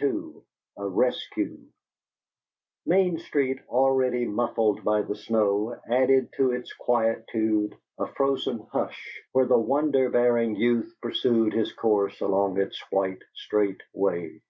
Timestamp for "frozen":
8.06-8.60